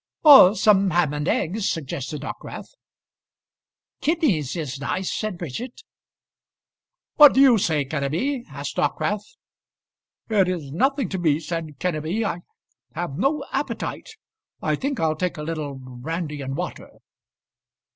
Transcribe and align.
"Or 0.23 0.55
some 0.55 0.89
ham 0.89 1.13
and 1.13 1.27
eggs," 1.27 1.69
suggested 1.69 2.21
Dockwrath. 2.21 2.69
"Kidneys 4.01 4.55
is 4.55 4.79
nice," 4.81 5.13
said 5.13 5.37
Bridget. 5.37 5.83
"What 7.17 7.35
do 7.35 7.39
you 7.39 7.59
say, 7.59 7.85
Kenneby?" 7.85 8.45
asked 8.49 8.77
Dockwrath. 8.77 9.21
"It 10.27 10.47
is 10.47 10.71
nothing 10.71 11.07
to 11.09 11.19
me," 11.19 11.39
said 11.39 11.77
Kenneby; 11.79 12.25
"I 12.25 12.39
have 12.95 13.15
no 13.19 13.45
appetite. 13.51 14.09
I 14.59 14.73
think 14.75 14.99
I'll 14.99 15.15
take 15.15 15.37
a 15.37 15.43
little 15.43 15.75
brandy 15.75 16.41
and 16.41 16.57
water." 16.57 16.89